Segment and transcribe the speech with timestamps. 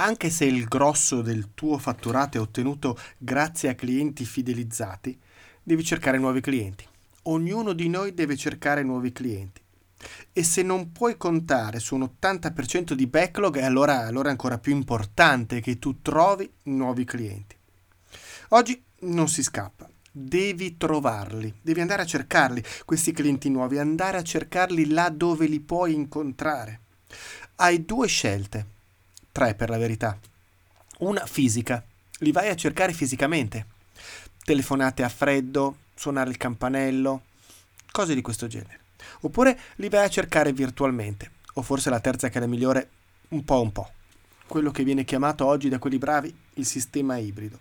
[0.00, 5.18] anche se il grosso del tuo fatturato è ottenuto grazie a clienti fidelizzati,
[5.62, 6.84] devi cercare nuovi clienti.
[7.24, 9.60] Ognuno di noi deve cercare nuovi clienti.
[10.32, 14.72] E se non puoi contare su un 80% di backlog, allora, allora è ancora più
[14.72, 17.56] importante che tu trovi nuovi clienti.
[18.50, 24.22] Oggi non si scappa, devi trovarli, devi andare a cercarli, questi clienti nuovi, andare a
[24.22, 26.80] cercarli là dove li puoi incontrare.
[27.56, 28.76] Hai due scelte,
[29.38, 30.18] tre per la verità.
[30.98, 31.84] Una fisica,
[32.18, 33.66] li vai a cercare fisicamente.
[34.44, 37.22] Telefonate a freddo, suonare il campanello,
[37.92, 38.80] cose di questo genere.
[39.20, 42.90] Oppure li vai a cercare virtualmente, o forse la terza che è la migliore,
[43.28, 43.88] un po' un po'.
[44.48, 47.60] Quello che viene chiamato oggi da quelli bravi il sistema ibrido.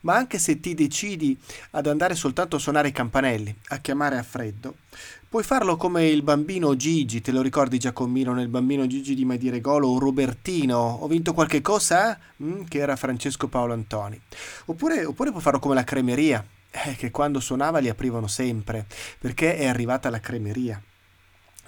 [0.00, 1.38] Ma anche se ti decidi
[1.70, 4.76] ad andare soltanto a suonare i campanelli, a chiamare a freddo,
[5.28, 9.38] puoi farlo come il bambino Gigi, te lo ricordi Giacomino nel bambino Gigi di Mai
[9.48, 12.18] Regolo o Robertino, ho vinto qualche cosa?
[12.42, 14.20] Mm, che era Francesco Paolo Antoni.
[14.66, 18.86] Oppure, oppure puoi farlo come la cremeria, eh, che quando suonava li aprivano sempre,
[19.18, 20.80] perché è arrivata la cremeria.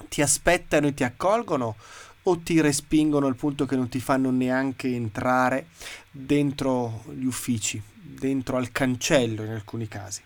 [0.09, 1.77] Ti aspettano e ti accolgono
[2.25, 5.69] o ti respingono al punto che non ti fanno neanche entrare
[6.11, 10.23] dentro gli uffici, dentro al cancello in alcuni casi.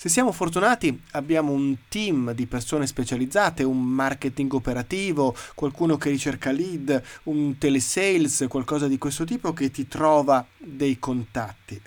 [0.00, 6.52] Se siamo fortunati abbiamo un team di persone specializzate, un marketing operativo, qualcuno che ricerca
[6.52, 11.82] lead, un telesales, qualcosa di questo tipo che ti trova dei contatti.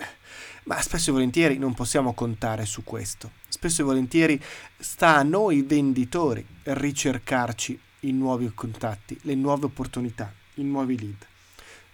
[0.64, 3.32] Ma spesso e volentieri non possiamo contare su questo.
[3.48, 4.42] Spesso e volentieri
[4.78, 11.26] sta a noi venditori ricercarci i nuovi contatti, le nuove opportunità, i nuovi lead.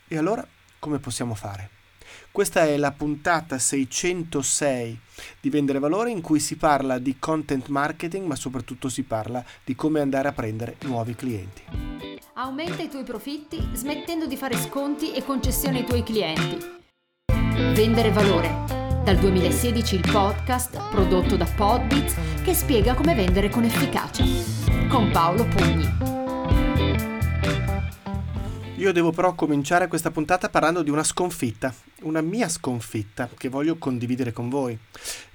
[0.07, 0.45] E allora
[0.79, 1.76] come possiamo fare?
[2.31, 4.99] Questa è la puntata 606
[5.39, 9.75] di Vendere Valore in cui si parla di content marketing ma soprattutto si parla di
[9.75, 11.63] come andare a prendere nuovi clienti.
[12.33, 16.57] Aumenta i tuoi profitti smettendo di fare sconti e concessioni ai tuoi clienti.
[17.73, 18.65] Vendere Valore.
[19.03, 24.23] Dal 2016 il podcast prodotto da Podbits che spiega come vendere con efficacia.
[24.87, 26.16] Con Paolo Pugni.
[28.77, 33.77] Io devo però cominciare questa puntata parlando di una sconfitta, una mia sconfitta che voglio
[33.77, 34.77] condividere con voi,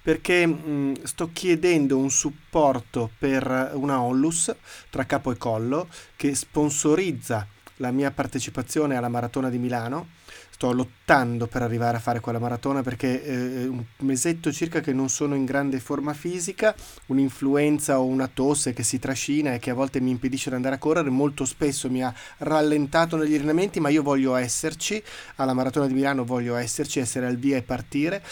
[0.01, 4.55] perché mh, mm, sto chiedendo un supporto per una Onlus
[4.91, 7.45] tra capo e collo che sponsorizza
[7.83, 10.09] la mia partecipazione alla maratona di Milano.
[10.51, 15.09] Sto lottando per arrivare a fare quella maratona perché eh, un mesetto circa che non
[15.09, 16.73] sono in grande forma fisica,
[17.07, 20.77] un'influenza o una tosse che si trascina e che a volte mi impedisce di andare
[20.77, 25.03] a correre, molto spesso mi ha rallentato negli allenamenti, ma io voglio esserci,
[25.37, 28.23] alla maratona di Milano voglio esserci, essere al via e partire.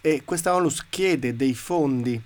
[0.00, 2.20] E questa onlus chiede dei fondi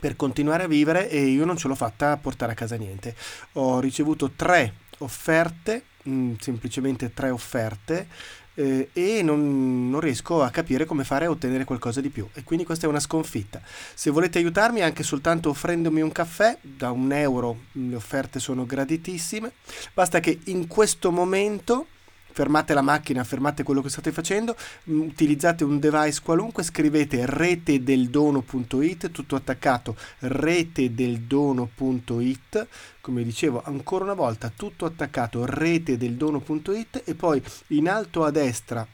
[0.00, 3.14] per continuare a vivere e io non ce l'ho fatta portare a casa niente.
[3.52, 8.08] Ho ricevuto tre offerte, mm, semplicemente tre offerte
[8.54, 12.28] eh, e non, non, riesco a capire come fare a ottenere qualcosa di più.
[12.34, 13.60] E quindi questa è una sconfitta.
[13.94, 19.52] Se volete aiutarmi anche soltanto offrendomi un caffè da un euro le offerte sono graditissime.
[19.94, 21.86] Basta che in questo momento
[22.32, 24.56] fermate la macchina, fermate quello che state facendo,
[24.90, 32.66] mm, utilizzate un device qualunque, scrivete retedeldono.it, tutto attaccato, retedeldono.it,
[33.00, 38.86] come dicevo ancora una volta, tutto attaccato, retedeldono.it e poi in alto a destra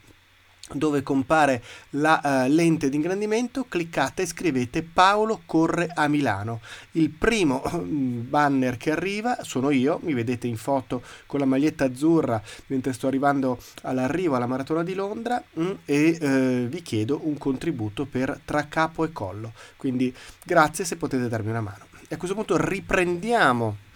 [0.73, 6.61] dove compare la uh, lente di ingrandimento, cliccate e scrivete Paolo corre a Milano.
[6.93, 11.85] Il primo mm, banner che arriva sono io, mi vedete in foto con la maglietta
[11.85, 17.39] azzurra mentre sto arrivando all'arrivo alla maratona di Londra mm, e uh, vi chiedo un
[17.39, 19.53] contributo per tra capo e collo.
[19.77, 20.15] Quindi
[20.45, 21.87] grazie se potete darmi una mano.
[22.09, 23.87] E a questo punto riprendiamo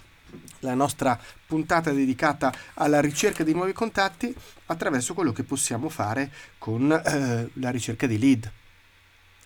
[0.60, 4.34] la nostra puntata dedicata alla ricerca di nuovi contatti
[4.66, 8.50] attraverso quello che possiamo fare con eh, la ricerca di lead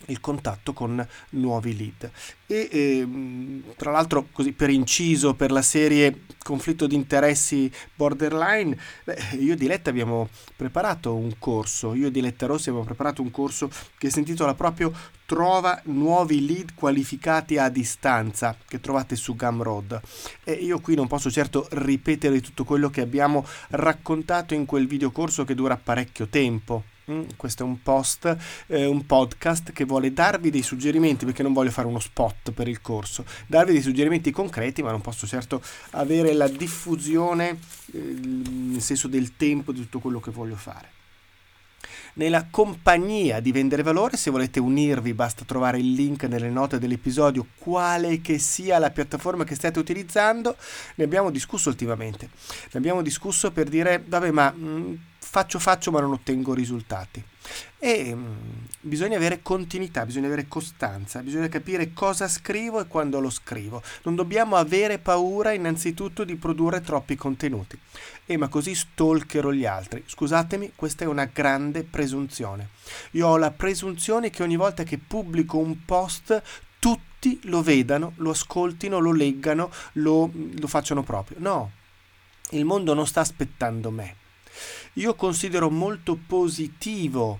[0.05, 2.11] il contatto con nuovi lead.
[2.45, 9.37] E eh, tra l'altro così per inciso per la serie conflitto di interessi borderline beh,
[9.39, 11.93] io e Diletta abbiamo preparato un corso.
[11.93, 14.93] Io e Diletta Rossi abbiamo preparato un corso che si intitola proprio
[15.25, 19.99] trova nuovi lead qualificati a distanza che trovate su Gumroad.
[20.43, 25.43] E io qui non posso certo ripetere tutto quello che abbiamo raccontato in quel videocorso
[25.43, 26.95] che dura parecchio tempo
[27.37, 28.35] questo è un post,
[28.67, 32.67] eh, un podcast che vuole darvi dei suggerimenti, perché non voglio fare uno spot per
[32.67, 35.61] il corso, darvi dei suggerimenti concreti, ma non posso certo
[35.91, 37.59] avere la diffusione,
[37.93, 40.95] eh, nel senso del tempo di tutto quello che voglio fare.
[42.17, 44.17] nella compagnia di Vendere Valore.
[44.17, 49.43] Se volete unirvi basta trovare il link nelle note dell'episodio, quale che sia la piattaforma
[49.43, 50.55] che state utilizzando.
[50.95, 52.29] Ne abbiamo discusso ultimamente.
[52.71, 54.93] Ne abbiamo discusso per dire, vabbè, ma mh, mm,
[55.29, 57.21] faccio faccio ma non ottengo risultati.
[57.77, 63.19] E mh, mm, bisogna avere continuità, bisogna avere costanza, bisogna capire cosa scrivo e quando
[63.19, 63.83] lo scrivo.
[64.03, 67.77] Non dobbiamo avere paura innanzitutto di produrre troppi contenuti.
[68.25, 70.03] Eh, ma così stalkerò gli altri.
[70.05, 72.69] Scusatemi, questa è una grande presunzione.
[73.11, 76.41] Io ho la presunzione che ogni volta che pubblico un post
[76.79, 81.37] tutti lo vedano, lo ascoltino, lo leggano, lo, lo facciano proprio.
[81.41, 81.71] No,
[82.51, 84.25] il mondo non sta aspettando me
[84.97, 87.39] io considero molto positivo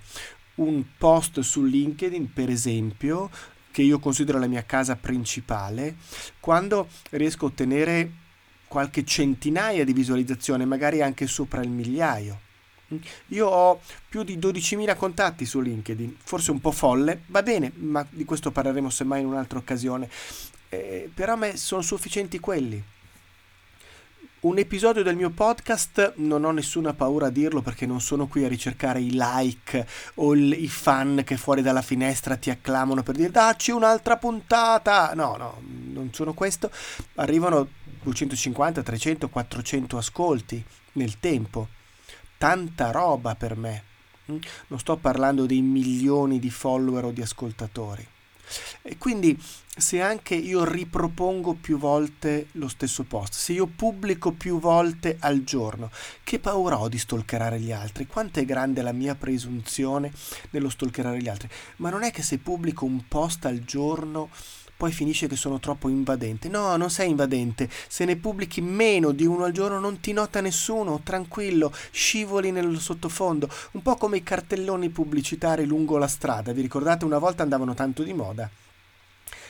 [0.55, 3.29] un post su LinkedIn, per esempio,
[3.71, 5.95] che io considero la mia casa principale,
[6.39, 8.11] quando riesco a ottenere
[8.67, 12.41] qualche centinaia di visualizzazioni, magari anche sopra il migliaio.
[13.27, 18.05] Io ho più di 12.000 contatti su LinkedIn, forse un po' folle, va bene, ma
[18.09, 20.09] di questo parleremo semmai in un'altra occasione.
[20.69, 22.83] Eh, a me sono sufficienti quelli
[24.47, 28.45] un episodio del mio podcast non ho nessuna paura a dirlo perché non sono qui
[28.45, 29.85] a ricercare i like
[30.15, 35.11] o i fan che fuori dalla finestra ti acclamano per dire dacci un'altra puntata.
[35.15, 35.61] No, no,
[35.91, 36.71] non sono questo.
[37.15, 37.67] Arrivano
[38.03, 41.67] 250, 300, 400 ascolti nel tempo.
[42.37, 43.83] Tanta roba per me.
[44.31, 44.37] Mm?
[44.67, 48.07] Non sto parlando dei milioni di follower o di ascoltatori.
[48.81, 49.37] E quindi
[49.77, 55.43] se anche io ripropongo più volte lo stesso post, se io pubblico più volte al
[55.43, 55.91] giorno,
[56.23, 58.07] che paura ho di stalkerare gli altri?
[58.07, 60.11] Quanto è grande la mia presunzione
[60.49, 61.49] nello stalkerare gli altri?
[61.77, 64.29] Ma non è che se pubblico un post al giorno
[64.77, 66.47] poi finisce che sono troppo invadente.
[66.47, 67.67] No, non sei invadente.
[67.87, 72.79] Se ne pubblichi meno di uno al giorno non ti nota nessuno, tranquillo, scivoli nel
[72.79, 76.53] sottofondo, un po' come i cartelloni pubblicitari lungo la strada.
[76.53, 78.49] Vi ricordate una volta andavano tanto di moda?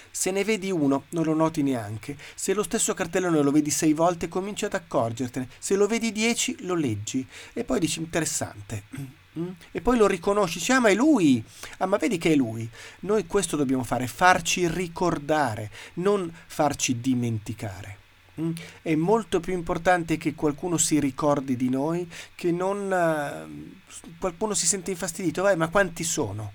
[0.09, 2.17] Se ne vedi uno, non lo noti neanche.
[2.33, 5.47] Se lo stesso cartellone lo vedi sei volte, cominci ad accorgertene.
[5.59, 7.27] Se lo vedi dieci, lo leggi.
[7.53, 8.83] E poi dici interessante.
[9.37, 9.49] Mm?
[9.71, 11.43] E poi lo riconosci, dici, ah ma è lui,
[11.77, 12.67] ah ma vedi che è lui.
[13.01, 17.97] Noi questo dobbiamo fare, farci ricordare, non farci dimenticare.
[18.41, 18.51] Mm?
[18.81, 24.67] È molto più importante che qualcuno si ricordi di noi che non uh, qualcuno si
[24.67, 26.53] sente infastidito, vai ma quanti sono?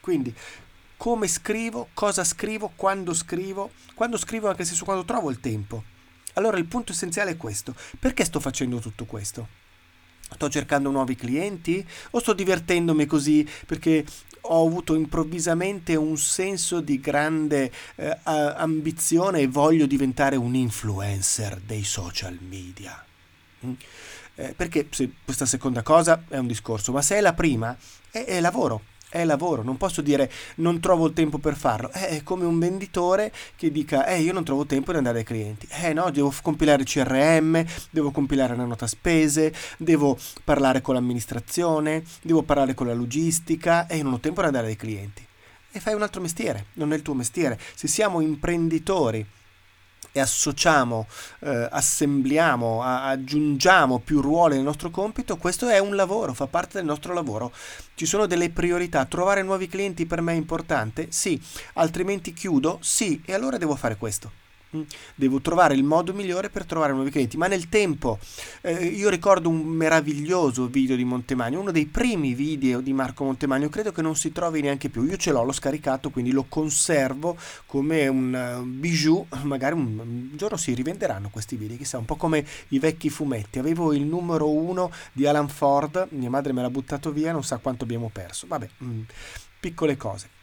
[0.00, 0.34] Quindi
[0.96, 5.82] come scrivo, cosa scrivo, quando scrivo, quando scrivo anche se su quando trovo il tempo.
[6.34, 9.61] Allora il punto essenziale è questo, perché sto facendo tutto questo?
[10.34, 14.04] Sto cercando nuovi clienti o sto divertendomi così perché
[14.42, 21.84] ho avuto improvvisamente un senso di grande eh, ambizione e voglio diventare un influencer dei
[21.84, 23.04] social media?
[23.64, 23.72] Mm?
[24.34, 27.76] Eh, perché se questa seconda cosa è un discorso, ma se è la prima,
[28.10, 32.22] è, è lavoro è lavoro, non posso dire non trovo il tempo per farlo, è
[32.22, 35.92] come un venditore che dica eh io non trovo tempo di andare ai clienti, eh
[35.92, 42.42] no, devo compilare il CRM, devo compilare la nota spese, devo parlare con l'amministrazione, devo
[42.42, 45.26] parlare con la logistica e io non ho tempo di andare ai clienti.
[45.70, 47.58] E fai un altro mestiere, non è il tuo mestiere.
[47.74, 49.24] Se siamo imprenditori,
[50.12, 51.06] e associamo,
[51.40, 56.78] eh, assembliamo, a- aggiungiamo più ruoli nel nostro compito, questo è un lavoro, fa parte
[56.78, 57.52] del nostro lavoro.
[57.94, 61.08] Ci sono delle priorità, trovare nuovi clienti per me è importante?
[61.10, 61.40] Sì,
[61.74, 62.78] altrimenti chiudo?
[62.82, 64.41] Sì, e allora devo fare questo.
[64.74, 64.82] Mm.
[65.14, 68.18] Devo trovare il modo migliore per trovare nuovi clienti, ma nel tempo
[68.62, 73.68] eh, io ricordo un meraviglioso video di Montemagno, uno dei primi video di Marco Montemagno,
[73.68, 77.36] credo che non si trovi neanche più, io ce l'ho, l'ho scaricato, quindi lo conservo
[77.66, 82.16] come un uh, bijou, magari un, un, giorno si rivenderanno questi video, chissà, un po'
[82.16, 86.70] come i vecchi fumetti, avevo il numero uno di Alan Ford, mia madre me l'ha
[86.70, 89.00] buttato via, non sa quanto abbiamo perso, vabbè, mh, mm,
[89.60, 90.40] piccole cose.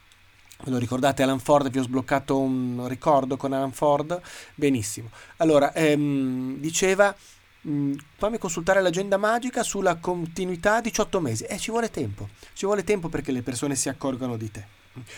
[0.61, 1.69] Ve lo ricordate Alan Ford?
[1.69, 4.19] Vi ho sbloccato un ricordo con Alan Ford?
[4.55, 5.09] Benissimo.
[5.37, 7.15] Allora, ehm, diceva,
[7.61, 11.45] mh, mm, fammi consultare l'agenda magica sulla continuità 18 mesi.
[11.45, 12.27] Eh, ci vuole tempo.
[12.51, 14.65] Ci vuole tempo perché le persone si accorgano di te.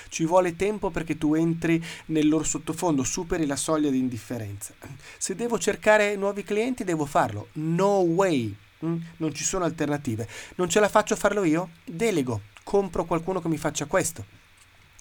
[0.09, 4.75] Ci vuole tempo perché tu entri nel loro sottofondo, superi la soglia di indifferenza.
[5.17, 7.47] Se devo cercare nuovi clienti, devo farlo.
[7.53, 8.55] No way.
[8.85, 8.97] Mm?
[9.17, 10.27] Non ci sono alternative.
[10.57, 11.69] Non ce la faccio a farlo io?
[11.83, 12.41] Delego.
[12.63, 14.40] Compro qualcuno che mi faccia questo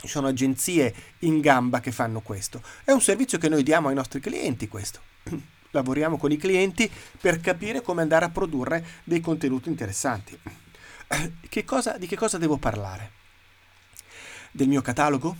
[0.00, 2.62] ci sono agenzie in gamba che fanno questo.
[2.84, 5.00] È un servizio che noi diamo ai nostri clienti questo.
[5.72, 6.90] Lavoriamo con i clienti
[7.20, 10.38] per capire come andare a produrre dei contenuti interessanti.
[11.50, 13.10] Che cosa, di che cosa devo parlare?
[14.52, 15.36] Del mio catalogo?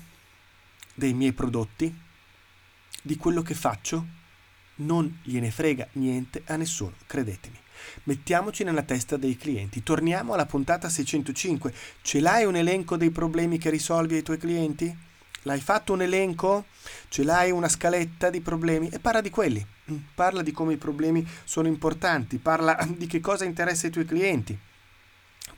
[0.93, 1.97] Dei miei prodotti?
[3.00, 4.05] Di quello che faccio?
[4.76, 7.57] Non gliene frega niente a nessuno, credetemi.
[8.05, 9.83] Mettiamoci nella testa dei clienti.
[9.83, 11.73] Torniamo alla puntata 605.
[12.03, 15.09] Ce l'hai un elenco dei problemi che risolvi ai tuoi clienti?
[15.45, 16.67] L'hai fatto un elenco?
[17.09, 18.89] Ce l'hai una scaletta di problemi?
[18.89, 19.65] E parla di quelli.
[19.91, 22.39] Mm, parla di come i problemi sono importanti.
[22.39, 24.59] Parla di che cosa interessa ai tuoi clienti.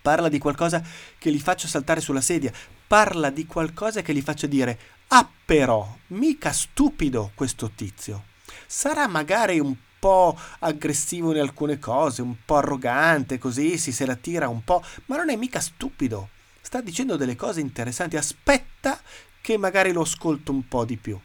[0.00, 0.82] Parla di qualcosa
[1.18, 2.52] che li faccia saltare sulla sedia.
[2.86, 8.24] Parla di qualcosa che li faccia dire: Ah, però, mica stupido questo tizio.
[8.66, 14.16] Sarà magari un po' aggressivo in alcune cose, un po' arrogante, così si se la
[14.16, 16.30] tira un po', ma non è mica stupido.
[16.60, 19.00] Sta dicendo delle cose interessanti, aspetta
[19.40, 21.16] che magari lo ascolto un po' di più.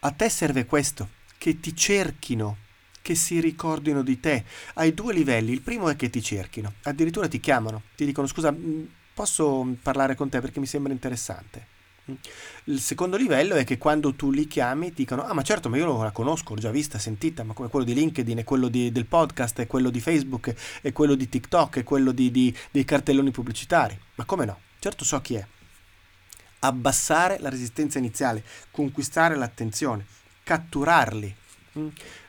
[0.00, 2.58] A te serve questo, che ti cerchino,
[3.02, 4.44] che si ricordino di te.
[4.74, 8.52] Hai due livelli, il primo è che ti cerchino, addirittura ti chiamano, ti dicono scusa,
[8.52, 11.77] mm, posso parlare con te perché mi sembra interessante.
[12.64, 16.02] Il secondo livello è che quando tu li chiami dicono ah ma certo ma io
[16.02, 19.06] la conosco, l'ho già vista, sentita, ma come quello di LinkedIn, è quello di, del
[19.06, 23.30] podcast, è quello di Facebook, è quello di TikTok, è quello di, di, dei cartelloni
[23.30, 23.98] pubblicitari.
[24.14, 24.58] Ma come no?
[24.78, 25.46] Certo so chi è.
[26.60, 30.06] Abbassare la resistenza iniziale, conquistare l'attenzione,
[30.42, 31.34] catturarli.
[31.78, 31.88] Mm?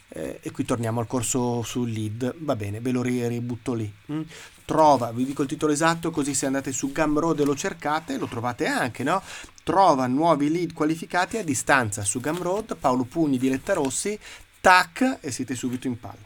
[0.09, 3.91] Eh, e qui torniamo al corso sul lead, va bene, ve lo ributto lì.
[4.11, 4.21] Mm?
[4.69, 8.27] Trova, vi dico il titolo esatto, così se andate su Gumroad e lo cercate, lo
[8.27, 9.19] trovate anche, no?
[9.63, 14.19] Trova nuovi lead qualificati a distanza su Gumroad, Paolo Pugni, Diletta Rossi,
[14.61, 16.21] tac, e siete subito in palla.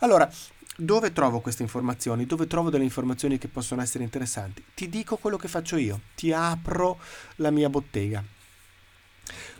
[0.00, 0.28] Allora,
[0.76, 2.26] dove trovo queste informazioni?
[2.26, 4.60] Dove trovo delle informazioni che possono essere interessanti?
[4.74, 6.98] Ti dico quello che faccio io, ti apro
[7.36, 8.24] la mia bottega.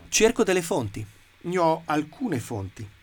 [0.08, 1.06] Cerco delle fonti,
[1.42, 2.96] io ho alcune fonti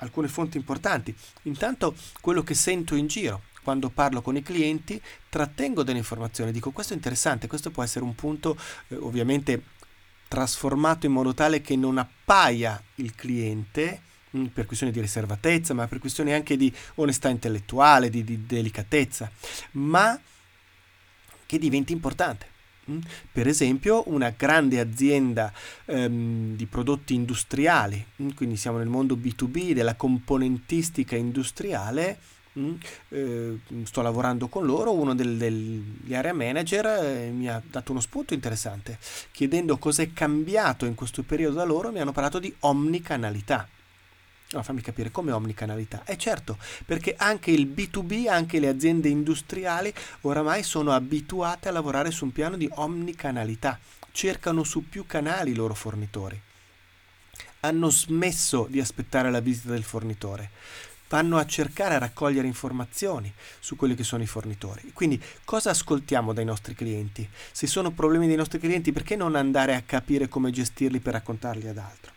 [0.00, 1.14] alcune fonti importanti.
[1.42, 6.70] Intanto quello che sento in giro, quando parlo con i clienti, trattengo delle informazioni, dico
[6.70, 8.56] questo è interessante, questo può essere un punto
[8.88, 9.62] eh, ovviamente
[10.30, 14.02] trasformato in modo tale che non appaia il cliente
[14.36, 19.30] mm, per questioni di riservatezza, ma per questioni anche di onestà intellettuale, di, di delicatezza,
[19.72, 20.18] ma
[21.46, 22.46] che diventi importante.
[22.88, 23.00] Mm?
[23.32, 25.52] Per esempio una grande azienda
[25.86, 28.28] ehm, di prodotti industriali, mm?
[28.36, 32.18] quindi siamo nel mondo B2B della componentistica industriale,
[32.58, 32.74] Mm,
[33.10, 38.34] eh, sto lavorando con loro, uno degli area manager eh, mi ha dato uno spunto
[38.34, 38.98] interessante,
[39.30, 43.68] chiedendo cosa è cambiato in questo periodo da loro, mi hanno parlato di omnicanalità.
[44.52, 46.02] No, fammi capire come omnicanalità.
[46.04, 51.72] E eh certo, perché anche il B2B, anche le aziende industriali oramai sono abituate a
[51.72, 53.78] lavorare su un piano di omnicanalità.
[54.10, 56.40] Cercano su più canali i loro fornitori.
[57.60, 60.50] Hanno smesso di aspettare la visita del fornitore.
[61.10, 64.92] Vanno a cercare a raccogliere informazioni su quelli che sono i fornitori.
[64.92, 67.28] Quindi cosa ascoltiamo dai nostri clienti?
[67.50, 71.66] Se sono problemi dei nostri clienti, perché non andare a capire come gestirli per raccontarli
[71.66, 72.12] ad altro?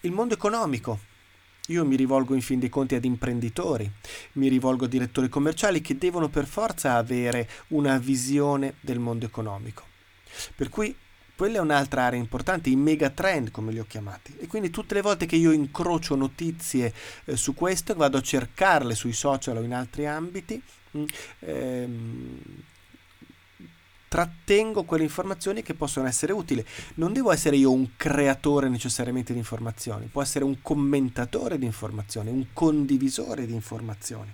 [0.00, 1.00] Il mondo economico
[1.68, 3.90] io mi rivolgo in fin dei conti ad imprenditori,
[4.32, 9.84] mi rivolgo a direttori commerciali che devono per forza avere una visione del mondo economico.
[10.54, 10.94] Per cui
[11.36, 14.34] quella è un'altra area importante, i megatrend come li ho chiamati.
[14.38, 16.92] E quindi tutte le volte che io incrocio notizie
[17.26, 20.60] eh, su questo, vado a cercarle sui social o in altri ambiti,
[20.96, 21.04] mm,
[21.40, 22.40] ehm,
[24.08, 26.64] trattengo quelle informazioni che possono essere utili.
[26.94, 32.30] Non devo essere io un creatore necessariamente di informazioni, può essere un commentatore di informazioni,
[32.30, 34.32] un condivisore di informazioni.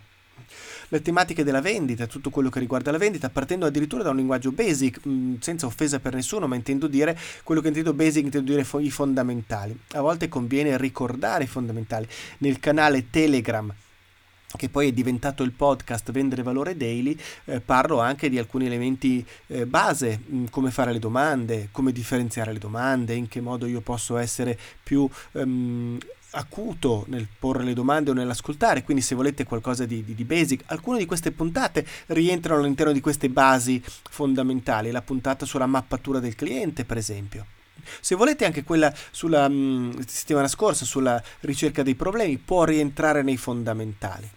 [0.93, 4.53] Le tematiche della vendita, tutto quello che riguarda la vendita, partendo addirittura da un linguaggio
[4.53, 8.67] basic, mh, senza offesa per nessuno, ma intendo dire quello che intendo basic, intendo dire
[8.79, 9.75] i fondamentali.
[9.93, 12.07] A volte conviene ricordare i fondamentali.
[12.41, 13.73] Nel canale Telegram
[14.57, 17.17] che poi è diventato il podcast Vendere Valore Daily,
[17.47, 21.93] eh, parlo anche di alcuni elementi eh, base, mh, mm, come fare le domande, come
[21.93, 25.99] differenziare le domande, in che modo io posso essere più um,
[26.33, 30.63] acuto nel porre le domande o nell'ascoltare, quindi se volete qualcosa di, di, di, basic,
[30.67, 36.35] alcune di queste puntate rientrano all'interno di queste basi fondamentali, la puntata sulla mappatura del
[36.35, 37.47] cliente per esempio.
[38.01, 43.23] Se volete anche quella sulla mh, mm, settimana scorsa sulla ricerca dei problemi può rientrare
[43.23, 44.31] nei fondamentali.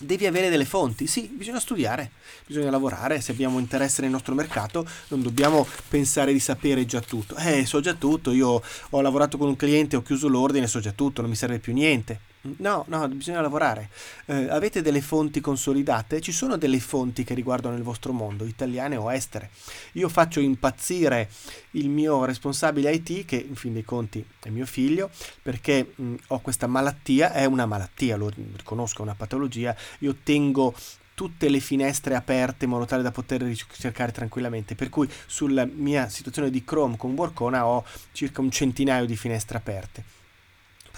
[0.00, 1.08] Devi avere delle fonti?
[1.08, 2.12] Sì, bisogna studiare,
[2.46, 7.34] bisogna lavorare, se abbiamo interesse nel nostro mercato non dobbiamo pensare di sapere già tutto.
[7.34, 10.92] Eh, so già tutto, io ho lavorato con un cliente, ho chiuso l'ordine, so già
[10.92, 12.27] tutto, non mi serve più niente.
[12.40, 13.90] No, no, bisogna lavorare.
[14.26, 16.20] Eh, avete delle fonti consolidate?
[16.20, 19.50] Ci sono delle fonti che riguardano il vostro mondo, italiane o estere.
[19.92, 21.28] Io faccio impazzire
[21.72, 25.10] il mio responsabile IT, che in fin dei conti è mio figlio,
[25.42, 29.74] perché mh, ho questa malattia, è una malattia, lo riconosco, è una patologia.
[30.00, 30.74] Io tengo
[31.14, 34.76] tutte le finestre aperte in modo tale da poter ricercare tranquillamente.
[34.76, 39.58] Per cui sulla mia situazione di Chrome con Workona ho circa un centinaio di finestre
[39.58, 40.16] aperte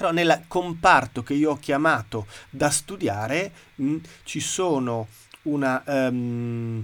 [0.00, 5.08] Però nel comparto che io ho chiamato da studiare mh, ci sono
[5.42, 6.82] una um,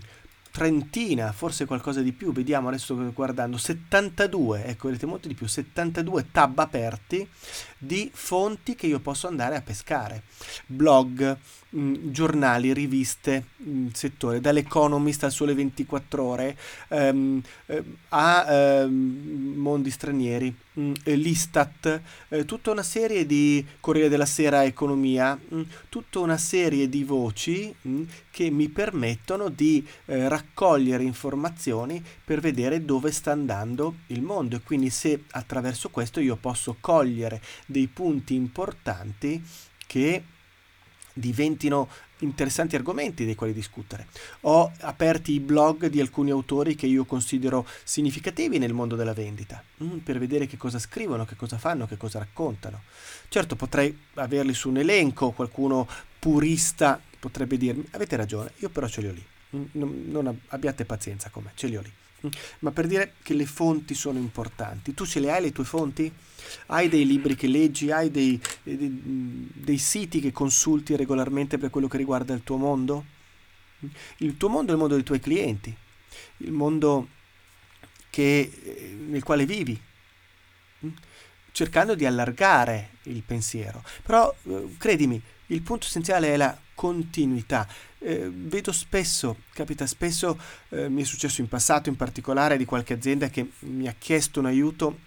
[0.51, 6.31] trentina, forse qualcosa di più, vediamo adesso guardando, 72, ecco vedete molto di più, 72
[6.31, 7.27] tab aperti
[7.79, 10.25] di fonti che io posso andare a pescare,
[10.67, 11.39] blog,
[11.75, 16.57] mm, giornali, riviste, mh, mm, settore, dall'Economist al Sole 24 Ore
[16.89, 24.09] ehm, eh, a ehm, mondi stranieri, mh, mm, l'Istat, eh, tutta una serie di Corriere
[24.09, 25.39] della Sera Economia,
[25.89, 27.75] tutta una serie di voci
[28.31, 34.57] che mi permettono di eh, raccogliere informazioni per vedere dove sta andando il mondo.
[34.57, 39.43] E quindi se attraverso questo io posso cogliere dei punti importanti
[39.87, 40.23] che
[41.19, 44.07] diventino interessanti argomenti dei quali discutere.
[44.43, 49.63] Ho aperti i blog di alcuni autori che io considero significativi nel mondo della vendita,
[49.83, 52.83] mm, per vedere che cosa scrivono, che cosa fanno, che cosa raccontano.
[53.29, 59.01] Certo potrei averli su un elenco, qualcuno purista potrebbe dirmi, avete ragione, io però ce
[59.01, 59.25] li ho lì,
[59.57, 61.93] mm, non, abbiate pazienza con me, ce li ho lì.
[62.27, 62.31] Mm,
[62.61, 66.13] ma per dire che le fonti sono importanti, tu ce le hai le tue fonti?
[66.67, 71.89] Hai dei libri che leggi, hai dei, dei, dei siti che consulti regolarmente per quello
[71.89, 73.05] che riguarda il tuo mondo?
[74.19, 75.75] Il tuo mondo è il mondo dei tuoi clienti,
[76.39, 77.09] il mondo
[78.11, 79.79] che, eh, nel quale vivi,
[80.85, 80.91] mm?
[81.53, 83.83] cercando di allargare il pensiero.
[84.03, 87.69] Però eh, credimi, il punto essenziale è la continuità.
[87.99, 90.39] Eh, vedo spesso, capita spesso,
[90.71, 94.41] eh, mi è successo in passato in particolare di qualche azienda che mi ha chiesto
[94.41, 94.99] un aiuto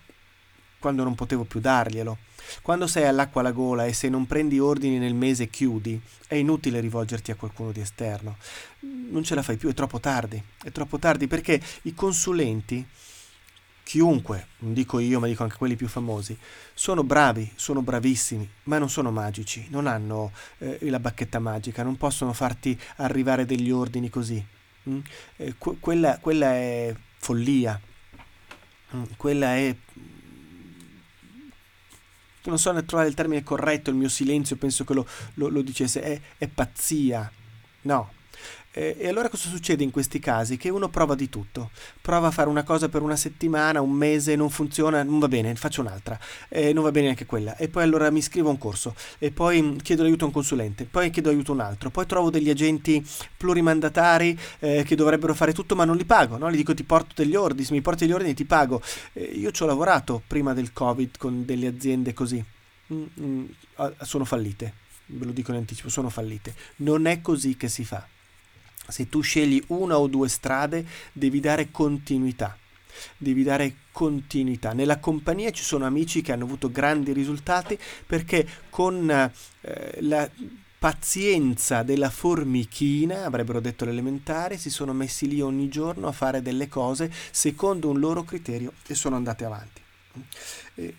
[0.79, 2.17] quando non potevo più darglielo.
[2.61, 6.79] Quando sei all'acqua alla gola e se non prendi ordini nel mese chiudi, è inutile
[6.79, 8.37] rivolgerti a qualcuno di esterno.
[8.79, 10.41] Non ce la fai più, è troppo tardi.
[10.63, 12.85] È troppo tardi perché i consulenti,
[13.83, 16.37] chiunque, non dico io ma dico anche quelli più famosi,
[16.73, 21.97] sono bravi, sono bravissimi, ma non sono magici, non hanno eh, la bacchetta magica, non
[21.97, 24.43] possono farti arrivare degli ordini così.
[24.89, 24.99] Mm?
[25.35, 27.79] Eh, que- quella, quella è follia,
[28.95, 29.03] mm?
[29.17, 29.75] quella è
[32.49, 36.01] non so trovare il termine corretto, il mio silenzio penso che lo, lo, lo dicesse,
[36.01, 37.31] è, è pazzia.
[37.81, 38.11] No,
[38.71, 40.57] e, e allora cosa succede in questi casi?
[40.57, 44.35] Che uno prova di tutto, prova a fare una cosa per una settimana, un mese,
[44.35, 47.83] non funziona, non va bene, faccio un'altra, e non va bene anche quella, e poi
[47.83, 51.09] allora mi iscrivo a un corso, e poi mm, chiedo aiuto a un consulente, poi
[51.09, 53.03] chiedo aiuto a un altro, poi trovo degli agenti
[53.37, 56.51] plurimandatari eh, che dovrebbero fare tutto ma non li pago, no?
[56.51, 58.81] gli dico ti porto degli ordini, se mi porti gli ordini ti pago.
[59.13, 62.43] Eh, io ci ho lavorato prima del Covid con delle aziende così,
[62.93, 63.45] mm, mm,
[64.01, 64.73] sono fallite,
[65.07, 66.53] ve lo dico in anticipo, sono fallite.
[66.77, 68.05] Non è così che si fa
[68.91, 72.57] se tu scegli una o due strade, devi dare continuità.
[73.17, 74.73] Devi dare continuità.
[74.73, 80.29] Nella compagnia ci sono amici che hanno avuto grandi risultati perché con eh, la
[80.79, 86.69] pazienza della formichina, avrebbero detto l'elementare, si sono messi lì ogni giorno a fare delle
[86.69, 89.81] cose secondo un loro criterio e sono andati avanti.
[90.75, 90.95] Eh,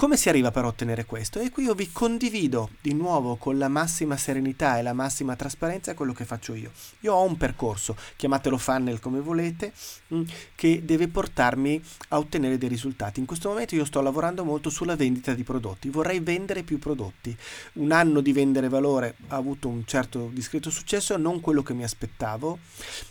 [0.00, 1.40] come si arriva però a ottenere questo?
[1.40, 5.92] E qui io vi condivido di nuovo con la massima serenità e la massima trasparenza
[5.92, 6.70] quello che faccio io.
[7.00, 9.74] Io ho un percorso, chiamatelo funnel come volete,
[10.14, 10.22] mm,
[10.54, 13.20] che deve portarmi a ottenere dei risultati.
[13.20, 17.36] In questo momento io sto lavorando molto sulla vendita di prodotti, vorrei vendere più prodotti.
[17.74, 21.84] Un anno di vendere valore ha avuto un certo discreto successo, non quello che mi
[21.84, 22.58] aspettavo,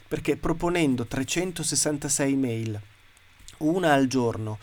[0.08, 2.82] perché proponendo 366 mail,
[3.58, 4.58] una al giorno,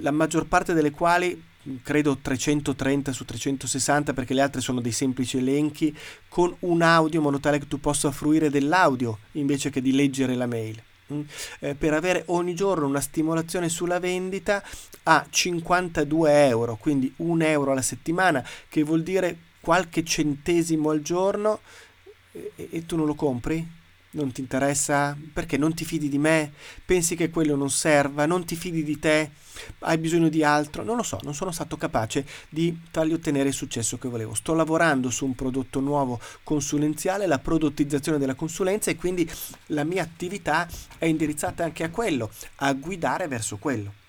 [0.00, 1.46] la maggior parte delle quali
[1.82, 5.96] credo 330 su 360 perché le altre sono dei semplici elenchi
[6.28, 10.34] con un audio in modo tale che tu possa fruire dell'audio invece che di leggere
[10.34, 11.20] la mail mm?
[11.60, 14.62] eh, per avere ogni giorno una stimolazione sulla vendita
[15.04, 21.60] a 52 euro quindi un euro alla settimana che vuol dire qualche centesimo al giorno
[22.32, 23.78] e, e tu non lo compri?
[24.12, 25.16] Non ti interessa?
[25.32, 26.52] Perché non ti fidi di me?
[26.84, 28.26] Pensi che quello non serva?
[28.26, 29.30] Non ti fidi di te?
[29.80, 30.82] Hai bisogno di altro?
[30.82, 34.34] Non lo so, non sono stato capace di fargli ottenere il successo che volevo.
[34.34, 39.30] Sto lavorando su un prodotto nuovo consulenziale, la prodottizzazione della consulenza e quindi
[39.66, 40.68] la mia attività
[40.98, 43.99] è indirizzata anche a quello, a guidare verso quello.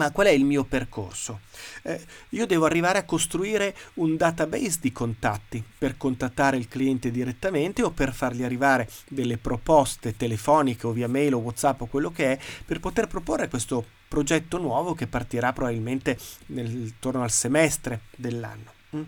[0.00, 1.40] Ma qual è il mio percorso?
[1.82, 7.82] Eh, io devo arrivare a costruire un database di contatti per contattare il cliente direttamente
[7.82, 12.32] o per fargli arrivare delle proposte telefoniche o via mail o whatsapp o quello che
[12.32, 18.72] è per poter proporre questo progetto nuovo che partirà probabilmente nel, intorno al semestre dell'anno.
[18.96, 19.02] Mm?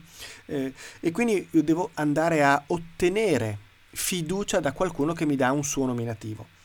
[0.45, 3.57] Eh, e quindi io devo andare a ottenere
[3.93, 6.61] fiducia da qualcuno che mi dà un suo nominativo.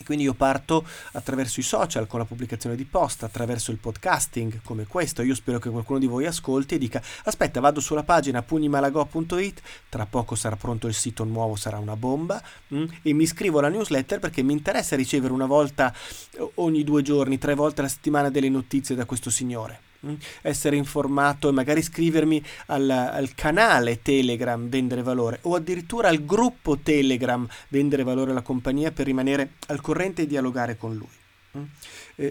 [0.00, 0.82] E quindi io parto
[1.12, 5.20] attraverso i social con la pubblicazione di post, attraverso il podcasting come questo.
[5.20, 9.60] Io spero che qualcuno di voi ascolti e dica: Aspetta, vado sulla pagina pugnimalago.it,
[9.90, 12.42] tra poco sarà pronto il sito nuovo, sarà una bomba.
[12.74, 15.92] Mm, e mi iscrivo alla newsletter perché mi interessa ricevere una volta
[16.54, 19.89] ogni due giorni, tre volte alla settimana delle notizie da questo signore.
[20.06, 20.14] Mm?
[20.40, 26.78] essere informato e magari iscrivermi al, al, canale Telegram Vendere Valore o addirittura al gruppo
[26.78, 31.08] Telegram Vendere Valore alla compagnia per rimanere al corrente e dialogare con lui.
[31.58, 31.64] Mm?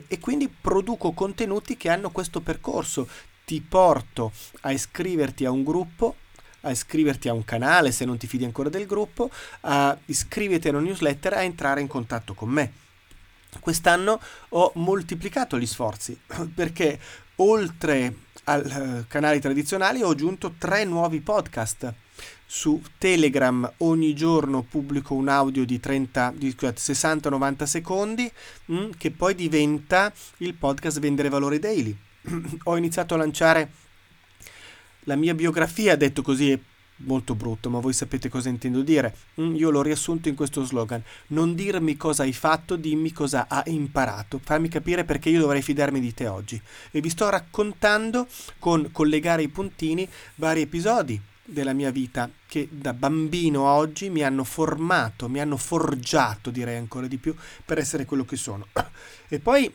[0.07, 3.07] E quindi produco contenuti che hanno questo percorso.
[3.45, 6.15] Ti porto a iscriverti a un gruppo
[6.61, 9.29] a iscriverti a un canale se non ti fidi ancora del gruppo,
[9.61, 12.71] a iscriverti a una newsletter, a entrare in contatto con me.
[13.59, 16.19] Quest'anno ho moltiplicato gli sforzi
[16.53, 16.99] perché
[17.39, 21.93] oltre ai eh, canali tradizionali ho aggiunto tre nuovi podcast.
[22.45, 28.31] Su Telegram ogni giorno pubblico un audio di, 30, di 60-90 secondi
[28.65, 31.95] mh, mm, che poi diventa il podcast Vendere Valore Daily.
[32.63, 33.71] ho iniziato a lanciare
[35.01, 36.59] la mia biografia, detto così
[36.99, 39.15] molto brutto, ma voi sapete cosa intendo dire.
[39.39, 41.01] Mm, io l'ho riassunto in questo slogan.
[41.27, 44.39] Non dirmi cosa hai fatto, dimmi cosa hai imparato.
[44.43, 46.61] Fammi capire perché io dovrei fidarmi di te oggi.
[46.91, 48.27] E vi sto raccontando
[48.59, 54.23] con collegare i puntini vari episodi della mia vita che da bambino a oggi mi
[54.23, 57.35] hanno formato, mi hanno forgiato, direi ancora di più,
[57.65, 58.67] per essere quello che sono.
[59.31, 59.71] E poi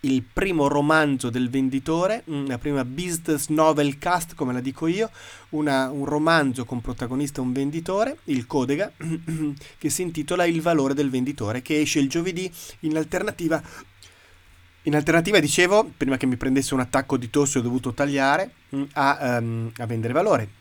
[0.00, 5.10] il primo romanzo del venditore, la prima business novel cast, come la dico io,
[5.50, 8.90] una, un romanzo con protagonista un venditore, il Codega,
[9.78, 13.62] che si intitola Il valore del venditore, che esce il giovedì in alternativa.
[14.84, 18.50] In alternativa, dicevo, prima che mi prendesse un attacco di tosse ho dovuto tagliare
[18.92, 20.58] a, um, a vendere valore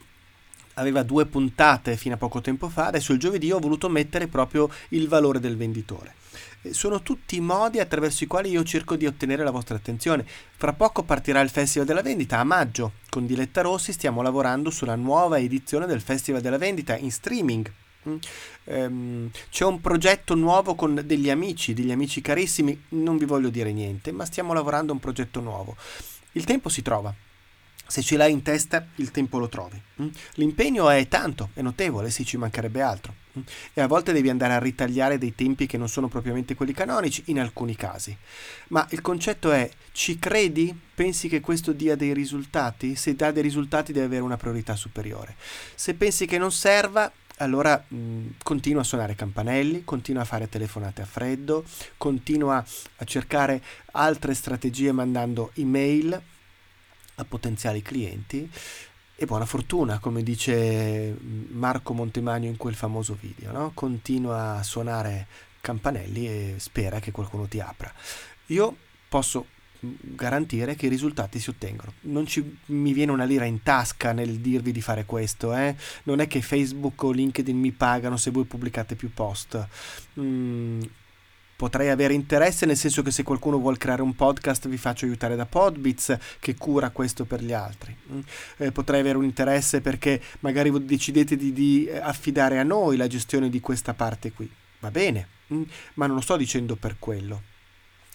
[0.79, 4.69] aveva due puntate fino a poco tempo fa, adesso il giovedì ho voluto mettere proprio
[4.89, 6.13] il valore del venditore.
[6.71, 10.25] Sono tutti i modi attraverso i quali io cerco di ottenere la vostra attenzione.
[10.55, 12.93] Fra poco partirà il Festival della Vendita a maggio.
[13.09, 17.71] Con Diletta Rossi stiamo lavorando sulla nuova edizione del Festival della Vendita in streaming.
[18.63, 23.71] Um, c'è un progetto nuovo con degli amici, degli amici carissimi, non vi voglio dire
[23.71, 25.75] niente, ma stiamo lavorando a un progetto nuovo.
[26.33, 27.13] Il tempo si trova,
[27.89, 29.81] se ce l'hai in testa, il tempo lo trovi.
[30.01, 30.07] Mm?
[30.35, 33.13] L'impegno è tanto, è notevole, sì, ci mancherebbe altro.
[33.37, 33.41] Mm?
[33.73, 37.23] E a volte devi andare a ritagliare dei tempi che non sono propriamente quelli canonici,
[37.25, 38.15] in alcuni casi.
[38.67, 40.77] Ma il concetto è, ci credi?
[40.93, 42.95] Pensi che questo dia dei risultati?
[42.95, 45.35] Se dà dei risultati deve avere una priorità superiore.
[45.73, 50.47] Se pensi che non serva, allora mh, mm, continua a suonare campanelli, continua a fare
[50.47, 51.63] telefonate a freddo,
[51.97, 52.63] continua
[52.97, 56.21] a cercare altre strategie mandando email
[57.19, 58.49] a potenziali clienti
[59.15, 61.15] e buona fortuna, come dice
[61.49, 63.71] Marco Montemagno in quel famoso video, no?
[63.73, 65.27] continua a suonare
[65.59, 67.91] campanelli e spera che qualcuno ti apra.
[68.47, 68.75] Io
[69.09, 69.45] posso
[69.81, 71.93] garantire che i risultati si ottengono.
[72.01, 75.75] Non ci, mi viene una lira in tasca nel dirvi di fare questo, eh?
[76.03, 79.67] non è che Facebook o LinkedIn mi pagano se voi pubblicate più post.
[80.19, 80.81] Mm,
[81.59, 85.35] potrei avere interesse, nel senso che se qualcuno vuole creare un podcast vi faccio aiutare
[85.35, 87.93] da Podbits che cura questo per gli altri.
[88.13, 88.19] Mm.
[88.59, 93.07] Eh, potrei avere un interesse perché magari decidete di, di, eh, affidare a noi la
[93.07, 94.49] gestione di questa parte qui.
[94.79, 95.63] Va bene, mm.
[95.95, 97.41] ma non lo sto dicendo per quello.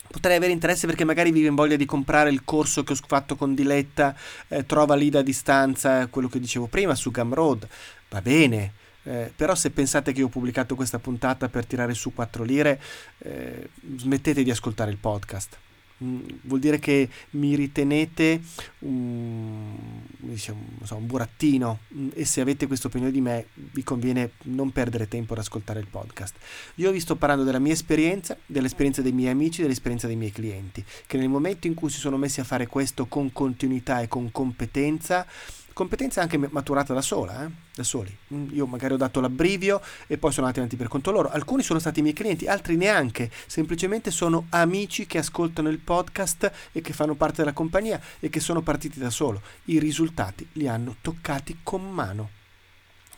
[0.09, 3.55] Potrei avere interesse perché magari vi voglia di comprare il corso che ho fatto con
[3.55, 4.17] Diletta,
[4.49, 7.69] eh, trova lì da distanza quello che dicevo prima su Gumroad.
[8.09, 8.73] Va bene,
[9.05, 12.81] eh, però se pensate che io ho pubblicato questa puntata per tirare su 4 lire,
[13.19, 15.59] eh, smettete di ascoltare il podcast.
[16.03, 18.41] Mm, vuol dire che mi ritenete
[18.81, 19.77] un,
[20.19, 24.73] diciamo, so, un burattino mm, e se avete questa opinione di me vi conviene non
[24.73, 26.35] perdere tempo ad ascoltare il podcast.
[26.77, 30.85] Io vi sto parlando della mia esperienza, dell'esperienza dei miei amici, dell'esperienza dei miei clienti,
[31.07, 34.33] che nel momento in cui si sono messi a fare questo con continuità e con
[34.33, 35.25] competenza,
[35.75, 37.51] competenza anche maturata da sola, eh?
[37.75, 38.17] da soli.
[38.33, 41.29] Mm, io magari ho dato l'abbrivio e poi sono andati avanti per conto loro.
[41.29, 43.31] Alcuni sono stati miei clienti, altri neanche.
[43.47, 48.41] Semplicemente sono amici che ascoltano il podcast e che fanno parte della compagnia e che
[48.41, 49.43] sono partiti da solo.
[49.65, 52.31] I risultati li hanno toccati con mano.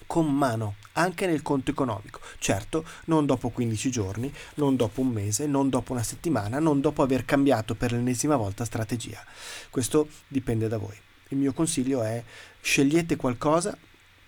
[0.07, 2.21] Con mano, anche nel conto economico.
[2.39, 7.03] Certo, non dopo 15 giorni, non dopo un mese, non dopo una settimana, non dopo
[7.03, 9.23] aver cambiato per l'ennesima volta strategia.
[9.69, 10.97] Questo dipende da voi.
[11.29, 12.23] Il mio consiglio è
[12.61, 13.77] scegliete qualcosa,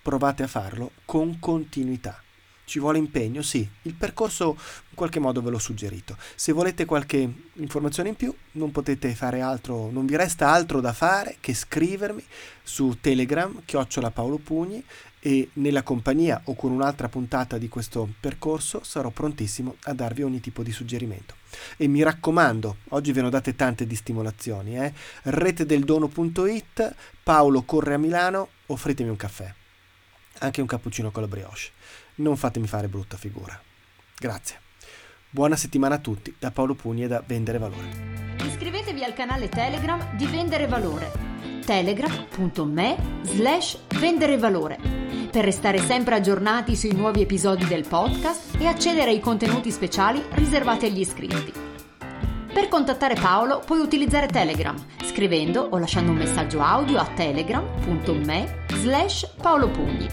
[0.01, 2.21] provate a farlo con continuità.
[2.65, 3.41] Ci vuole impegno?
[3.41, 4.55] Sì, il percorso
[4.89, 6.15] in qualche modo ve l'ho suggerito.
[6.35, 7.17] Se volete qualche
[7.53, 12.23] informazione in più, non potete fare altro, non vi resta altro da fare che scrivermi
[12.61, 14.83] su Telegram, chiocciola Paolo Pugni,
[15.19, 20.39] e nella compagnia o con un'altra puntata di questo percorso sarò prontissimo a darvi ogni
[20.39, 21.38] tipo di suggerimento.
[21.77, 24.93] E mi raccomando, oggi ve ne ho date tante di stimolazioni, eh?
[25.23, 29.53] retedeldono.it, Paolo corre a Milano, offritemi un caffè,
[30.39, 31.71] anche un cappuccino con la brioche.
[32.15, 33.59] Non fatemi fare brutta figura.
[34.17, 34.59] Grazie.
[35.29, 38.35] Buona settimana a tutti da Paolo Pugni e da Vendere Valore.
[38.43, 41.11] Iscrivetevi al canale Telegram di Vendere Valore.
[41.65, 44.98] telegram.me slash vendere valore
[45.29, 50.85] per restare sempre aggiornati sui nuovi episodi del podcast e accedere ai contenuti speciali riservati
[50.85, 51.53] agli iscritti.
[52.51, 59.35] Per contattare Paolo puoi utilizzare Telegram scrivendo o lasciando un messaggio audio a telegram.me slash
[59.41, 60.07] paolopugni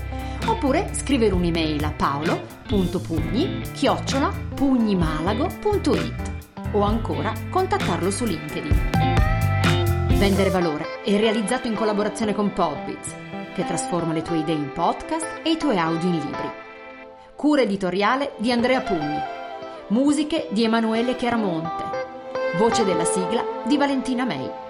[0.46, 6.34] oppure scrivere un'email a paolo.pugni chiocciola pugnimalago.it
[6.72, 8.90] o ancora contattarlo su LinkedIn.
[10.18, 13.24] Vendere Valore è realizzato in collaborazione con Podbiz
[13.56, 16.50] che trasforma le tue idee in podcast e i tuoi audio in libri.
[17.34, 19.18] Cura editoriale di Andrea Pugni.
[19.88, 21.84] Musiche di Emanuele Chiaramonte.
[22.58, 24.65] Voce della sigla di Valentina May.